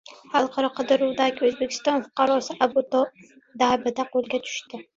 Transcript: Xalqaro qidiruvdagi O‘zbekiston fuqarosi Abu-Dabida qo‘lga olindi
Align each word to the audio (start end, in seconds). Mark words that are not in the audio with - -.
Xalqaro 0.35 0.69
qidiruvdagi 0.77 1.45
O‘zbekiston 1.49 2.01
fuqarosi 2.07 2.57
Abu-Dabida 2.69 4.11
qo‘lga 4.17 4.45
olindi 4.45 4.85